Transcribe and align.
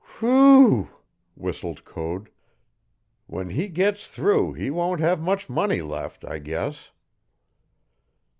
"Whee 0.19 0.29
ew!" 0.29 0.89
whistled 1.35 1.85
Code. 1.85 2.31
"When 3.27 3.51
he 3.51 3.67
gets 3.67 4.07
through 4.07 4.53
he 4.53 4.71
won't 4.71 4.99
have 4.99 5.21
much 5.21 5.47
money 5.47 5.83
left, 5.83 6.25
I 6.25 6.39
guess." 6.39 6.89